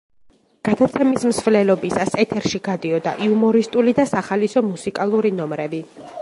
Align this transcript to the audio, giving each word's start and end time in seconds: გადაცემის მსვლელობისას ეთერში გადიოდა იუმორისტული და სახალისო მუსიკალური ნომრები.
გადაცემის 0.67 1.25
მსვლელობისას 1.31 2.15
ეთერში 2.23 2.61
გადიოდა 2.69 3.13
იუმორისტული 3.27 3.95
და 4.01 4.07
სახალისო 4.15 4.65
მუსიკალური 4.71 5.35
ნომრები. 5.43 5.85